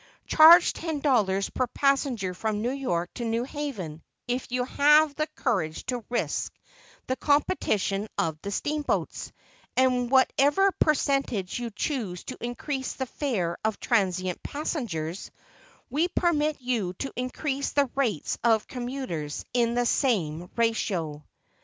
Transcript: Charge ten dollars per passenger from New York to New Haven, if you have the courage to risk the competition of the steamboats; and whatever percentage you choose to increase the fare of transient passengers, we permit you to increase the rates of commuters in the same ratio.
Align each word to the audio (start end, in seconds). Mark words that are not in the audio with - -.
Charge 0.25 0.73
ten 0.73 0.99
dollars 0.99 1.51
per 1.51 1.67
passenger 1.67 2.33
from 2.33 2.59
New 2.63 2.71
York 2.71 3.13
to 3.13 3.23
New 3.23 3.43
Haven, 3.43 4.01
if 4.27 4.51
you 4.51 4.63
have 4.63 5.13
the 5.13 5.27
courage 5.35 5.85
to 5.85 6.03
risk 6.09 6.57
the 7.05 7.15
competition 7.15 8.07
of 8.17 8.35
the 8.41 8.49
steamboats; 8.49 9.31
and 9.77 10.09
whatever 10.09 10.71
percentage 10.79 11.59
you 11.59 11.69
choose 11.69 12.23
to 12.23 12.43
increase 12.43 12.93
the 12.93 13.05
fare 13.05 13.59
of 13.63 13.79
transient 13.79 14.41
passengers, 14.41 15.29
we 15.91 16.07
permit 16.07 16.59
you 16.59 16.93
to 16.93 17.13
increase 17.15 17.73
the 17.73 17.85
rates 17.93 18.39
of 18.43 18.65
commuters 18.67 19.45
in 19.53 19.75
the 19.75 19.85
same 19.85 20.49
ratio. 20.55 21.23